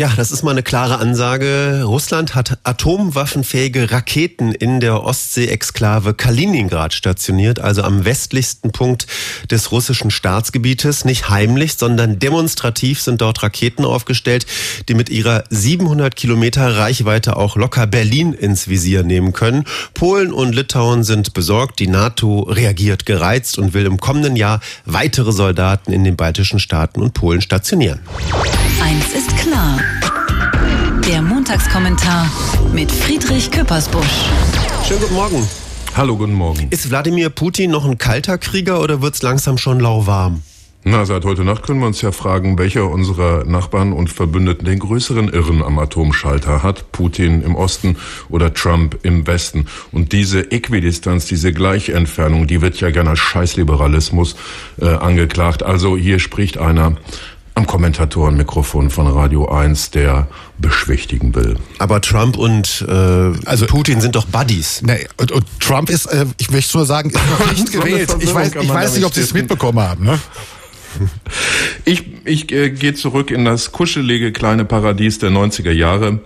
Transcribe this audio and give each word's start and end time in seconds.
Ja, 0.00 0.10
das 0.16 0.32
ist 0.32 0.42
mal 0.42 0.52
eine 0.52 0.62
klare 0.62 0.96
Ansage. 0.96 1.82
Russland 1.84 2.34
hat 2.34 2.56
atomwaffenfähige 2.62 3.90
Raketen 3.90 4.52
in 4.52 4.80
der 4.80 5.02
Ostsee-Exklave 5.04 6.14
Kaliningrad 6.14 6.94
stationiert, 6.94 7.58
also 7.58 7.82
am 7.82 8.06
westlichsten 8.06 8.72
Punkt 8.72 9.06
des 9.50 9.72
russischen 9.72 10.10
Staatsgebietes. 10.10 11.04
Nicht 11.04 11.28
heimlich, 11.28 11.74
sondern 11.74 12.18
demonstrativ 12.18 13.02
sind 13.02 13.20
dort 13.20 13.42
Raketen 13.42 13.84
aufgestellt, 13.84 14.46
die 14.88 14.94
mit 14.94 15.10
ihrer 15.10 15.44
700 15.50 16.16
Kilometer 16.16 16.78
Reichweite 16.78 17.36
auch 17.36 17.56
locker 17.56 17.86
Berlin 17.86 18.32
ins 18.32 18.68
Visier 18.68 19.02
nehmen 19.02 19.34
können. 19.34 19.66
Polen 19.92 20.32
und 20.32 20.54
Litauen 20.54 21.04
sind 21.04 21.34
besorgt. 21.34 21.78
Die 21.78 21.88
NATO 21.88 22.44
reagiert 22.44 23.04
gereizt 23.04 23.58
und 23.58 23.74
will 23.74 23.84
im 23.84 24.00
kommenden 24.00 24.36
Jahr 24.36 24.60
weitere 24.86 25.32
Soldaten 25.32 25.92
in 25.92 26.04
den 26.04 26.16
baltischen 26.16 26.58
Staaten 26.58 27.02
und 27.02 27.12
Polen 27.12 27.42
stationieren. 27.42 28.00
Eins 28.82 29.12
ist 29.12 29.36
klar. 29.70 31.00
Der 31.06 31.22
Montagskommentar 31.22 32.30
mit 32.72 32.90
Friedrich 32.90 33.50
Küppersbusch. 33.50 34.28
Schönen 34.86 35.00
guten 35.00 35.14
Morgen. 35.14 35.48
Hallo, 35.96 36.16
guten 36.16 36.34
Morgen. 36.34 36.68
Ist 36.70 36.88
Wladimir 36.88 37.30
Putin 37.30 37.70
noch 37.70 37.84
ein 37.84 37.98
kalter 37.98 38.38
Krieger 38.38 38.80
oder 38.80 39.02
wird's 39.02 39.22
langsam 39.22 39.58
schon 39.58 39.80
lauwarm? 39.80 40.42
Na, 40.82 41.04
seit 41.04 41.26
heute 41.26 41.44
Nacht 41.44 41.64
können 41.64 41.80
wir 41.80 41.86
uns 41.86 42.00
ja 42.00 42.10
fragen, 42.10 42.56
welcher 42.58 42.88
unserer 42.88 43.44
Nachbarn 43.44 43.92
und 43.92 44.08
Verbündeten 44.08 44.64
den 44.64 44.78
größeren 44.78 45.28
Irren 45.28 45.62
am 45.62 45.78
Atomschalter 45.78 46.62
hat. 46.62 46.90
Putin 46.90 47.42
im 47.42 47.54
Osten 47.54 47.96
oder 48.30 48.54
Trump 48.54 48.98
im 49.02 49.26
Westen. 49.26 49.66
Und 49.92 50.12
diese 50.12 50.50
Äquidistanz, 50.50 51.26
diese 51.26 51.52
Gleichentfernung, 51.52 52.46
die 52.46 52.62
wird 52.62 52.80
ja 52.80 52.90
gerne 52.90 53.10
als 53.10 53.18
Scheißliberalismus 53.18 54.36
äh, 54.80 54.86
angeklagt. 54.86 55.62
Also 55.62 55.98
hier 55.98 56.18
spricht 56.18 56.56
einer 56.56 56.96
am 57.60 57.66
Kommentatorenmikrofon 57.66 58.88
von 58.88 59.06
Radio 59.06 59.46
1, 59.46 59.90
der 59.90 60.28
beschwichtigen 60.56 61.34
will. 61.34 61.56
Aber 61.78 62.00
Trump 62.00 62.38
und 62.38 62.86
äh, 62.88 62.92
also 63.44 63.66
Putin 63.66 64.00
sind 64.00 64.16
doch 64.16 64.24
Buddies. 64.24 64.80
Nee, 64.82 65.06
und, 65.18 65.30
und 65.30 65.44
Trump 65.60 65.90
ist, 65.90 66.06
äh, 66.06 66.24
ich 66.38 66.50
möchte 66.50 66.78
nur 66.78 66.86
sagen, 66.86 67.10
ist 67.10 67.18
noch 67.38 67.52
nicht 67.52 67.70
gewählt. 67.70 68.16
Ich 68.18 68.34
weiß, 68.34 68.54
ich 68.54 68.68
weiß 68.68 68.94
nicht, 68.94 69.04
ob 69.04 69.12
Sie 69.12 69.20
es 69.20 69.34
mitbekommen 69.34 69.78
haben. 69.78 70.04
Ne? 70.04 70.18
Ich, 71.84 72.04
ich 72.24 72.50
äh, 72.50 72.70
gehe 72.70 72.94
zurück 72.94 73.30
in 73.30 73.44
das 73.44 73.72
kuschelige 73.72 74.32
kleine 74.32 74.64
Paradies 74.64 75.18
der 75.18 75.30
90er 75.30 75.70
Jahre. 75.70 76.20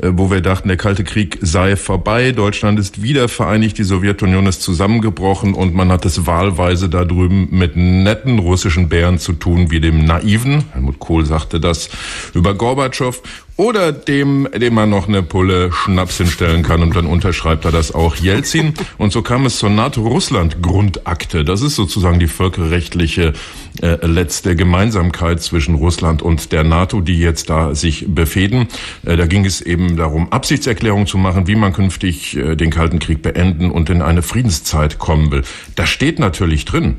Äh, 0.00 0.10
wo 0.12 0.30
wir 0.30 0.40
dachten, 0.40 0.68
der 0.68 0.76
Kalte 0.76 1.04
Krieg 1.04 1.38
sei 1.42 1.76
vorbei, 1.76 2.32
Deutschland 2.32 2.78
ist 2.78 3.02
wieder 3.02 3.28
vereinigt, 3.28 3.76
die 3.76 3.84
Sowjetunion 3.84 4.46
ist 4.46 4.62
zusammengebrochen 4.62 5.52
und 5.52 5.74
man 5.74 5.90
hat 5.90 6.06
es 6.06 6.26
wahlweise 6.26 6.88
da 6.88 7.04
drüben 7.04 7.48
mit 7.50 7.76
netten 7.76 8.38
russischen 8.38 8.88
Bären 8.88 9.18
zu 9.18 9.34
tun, 9.34 9.70
wie 9.70 9.80
dem 9.80 10.04
naiven, 10.04 10.64
Helmut 10.72 10.98
Kohl 10.98 11.26
sagte 11.26 11.60
das 11.60 11.90
über 12.32 12.54
Gorbatschow, 12.54 13.20
oder 13.56 13.92
dem, 13.92 14.48
dem 14.54 14.74
man 14.74 14.88
noch 14.88 15.08
eine 15.08 15.22
Pulle 15.22 15.72
Schnaps 15.72 16.16
hinstellen 16.16 16.62
kann 16.62 16.82
und 16.82 16.96
dann 16.96 17.06
unterschreibt 17.06 17.64
er 17.64 17.72
das 17.72 17.94
auch 17.94 18.16
Jelzin. 18.16 18.74
Und 18.98 19.12
so 19.12 19.22
kam 19.22 19.44
es 19.46 19.58
zur 19.58 19.70
NATO-Russland-Grundakte. 19.70 21.44
Das 21.44 21.60
ist 21.60 21.76
sozusagen 21.76 22.18
die 22.18 22.28
völkerrechtliche 22.28 23.34
äh, 23.82 24.06
letzte 24.06 24.56
Gemeinsamkeit 24.56 25.42
zwischen 25.42 25.74
Russland 25.74 26.22
und 26.22 26.52
der 26.52 26.64
NATO, 26.64 27.00
die 27.00 27.18
jetzt 27.18 27.50
da 27.50 27.74
sich 27.74 28.06
befehden. 28.08 28.68
Äh, 29.04 29.16
da 29.16 29.26
ging 29.26 29.44
es 29.44 29.60
eben 29.60 29.96
darum, 29.96 30.32
Absichtserklärungen 30.32 31.06
zu 31.06 31.18
machen, 31.18 31.46
wie 31.46 31.56
man 31.56 31.72
künftig 31.72 32.36
äh, 32.36 32.56
den 32.56 32.70
Kalten 32.70 32.98
Krieg 32.98 33.22
beenden 33.22 33.70
und 33.70 33.90
in 33.90 34.00
eine 34.00 34.22
Friedenszeit 34.22 34.98
kommen 34.98 35.30
will. 35.30 35.42
Da 35.76 35.84
steht 35.86 36.18
natürlich 36.18 36.64
drin, 36.64 36.96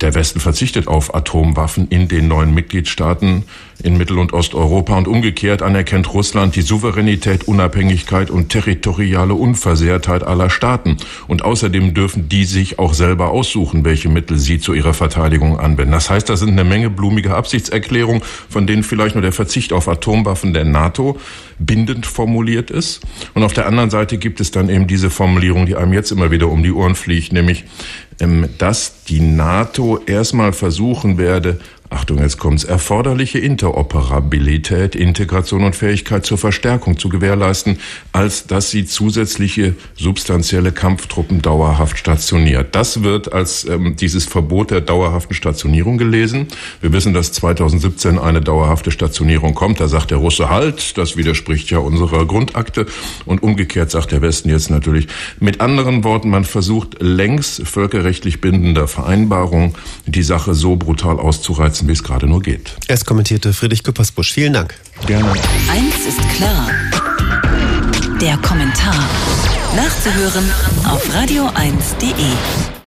der 0.00 0.14
Westen 0.14 0.40
verzichtet 0.40 0.88
auf 0.88 1.14
Atomwaffen 1.14 1.88
in 1.88 2.08
den 2.08 2.28
neuen 2.28 2.54
Mitgliedstaaten 2.54 3.44
in 3.82 3.96
Mittel- 3.96 4.18
und 4.18 4.32
Osteuropa 4.32 4.96
und 4.96 5.08
umgekehrt 5.08 5.62
anerkennt 5.62 6.12
Russland 6.12 6.56
die 6.56 6.62
Souveränität, 6.62 7.48
Unabhängigkeit 7.48 8.30
und 8.30 8.48
territoriale 8.48 9.34
Unversehrtheit 9.34 10.22
aller 10.22 10.50
Staaten. 10.50 10.96
Und 11.28 11.42
außerdem 11.42 11.94
dürfen 11.94 12.28
die 12.28 12.44
sich 12.44 12.78
auch 12.78 12.94
selber 12.94 13.30
aussuchen, 13.30 13.84
welche 13.84 14.08
Mittel 14.08 14.38
sie 14.38 14.58
zu 14.58 14.74
ihrer 14.74 14.94
Verteidigung 14.94 15.58
anwenden. 15.58 15.92
Das 15.92 16.10
heißt, 16.10 16.28
da 16.28 16.36
sind 16.36 16.50
eine 16.50 16.64
Menge 16.64 16.90
blumige 16.90 17.34
Absichtserklärungen, 17.34 18.22
von 18.48 18.66
denen 18.66 18.82
vielleicht 18.82 19.14
nur 19.14 19.22
der 19.22 19.32
Verzicht 19.32 19.72
auf 19.72 19.88
Atomwaffen 19.88 20.54
der 20.54 20.64
NATO 20.64 21.18
bindend 21.58 22.06
formuliert 22.06 22.70
ist. 22.70 23.00
Und 23.34 23.42
auf 23.42 23.52
der 23.52 23.66
anderen 23.66 23.90
Seite 23.90 24.18
gibt 24.18 24.40
es 24.40 24.50
dann 24.50 24.68
eben 24.68 24.86
diese 24.86 25.10
Formulierung, 25.10 25.66
die 25.66 25.76
einem 25.76 25.92
jetzt 25.92 26.10
immer 26.10 26.30
wieder 26.30 26.48
um 26.48 26.62
die 26.62 26.72
Ohren 26.72 26.94
fliegt, 26.94 27.32
nämlich 27.32 27.64
ähm, 28.20 28.48
dass 28.58 29.04
die 29.04 29.20
NATO 29.20 30.00
erstmal 30.06 30.52
versuchen 30.52 31.18
werde, 31.18 31.58
Achtung, 31.90 32.20
jetzt 32.20 32.38
kommt's, 32.38 32.62
erforderliche 32.62 33.40
Interoperabilität, 33.40 34.94
Integration 34.94 35.64
und 35.64 35.74
Fähigkeit 35.74 36.24
zur 36.24 36.38
Verstärkung 36.38 36.96
zu 36.98 37.08
gewährleisten, 37.08 37.78
als 38.12 38.46
dass 38.46 38.70
sie 38.70 38.84
zusätzliche 38.84 39.74
substanzielle 39.96 40.70
Kampftruppen 40.70 41.42
dauerhaft 41.42 41.98
stationiert. 41.98 42.76
Das 42.76 43.02
wird 43.02 43.32
als 43.32 43.64
ähm, 43.64 43.96
dieses 43.96 44.24
Verbot 44.24 44.70
der 44.70 44.82
dauerhaften 44.82 45.34
Stationierung 45.34 45.98
gelesen. 45.98 46.46
Wir 46.80 46.92
wissen, 46.92 47.12
dass 47.12 47.32
2017 47.32 48.20
eine 48.20 48.40
dauerhafte 48.40 48.92
Stationierung 48.92 49.54
kommt. 49.54 49.80
Da 49.80 49.88
sagt 49.88 50.12
der 50.12 50.18
Russe 50.18 50.48
halt, 50.48 50.96
das 50.96 51.16
widerspricht 51.16 51.70
ja 51.70 51.78
unserer 51.78 52.24
Grundakte. 52.24 52.86
Und 53.26 53.42
umgekehrt 53.42 53.90
sagt 53.90 54.12
der 54.12 54.22
Westen 54.22 54.48
jetzt 54.48 54.70
natürlich. 54.70 55.08
Mit 55.40 55.60
anderen 55.60 56.04
Worten, 56.04 56.30
man 56.30 56.44
versucht 56.44 57.02
längs 57.02 57.60
völkerrechtlich 57.64 58.40
bindender 58.40 58.86
Vereinbarungen 58.86 59.74
die 60.06 60.22
Sache 60.22 60.54
so 60.54 60.76
brutal 60.76 61.18
auszureizen, 61.18 61.79
umsetzen, 61.80 61.88
wie 61.88 61.92
es 61.92 62.02
gerade 62.02 62.26
nur 62.26 62.42
geht. 62.42 62.76
Es 62.88 63.04
kommentierte 63.04 63.52
Friedrich 63.52 63.82
Küppersbusch. 63.82 64.32
Vielen 64.32 64.52
Dank. 64.52 64.74
Gerne. 65.06 65.32
Eins 65.70 66.06
ist 66.06 66.20
klar. 66.36 66.68
Der 68.20 68.36
Kommentar. 68.38 69.08
Nachzuhören 69.76 70.44
auf 70.84 71.02
radio1.de. 71.14 72.70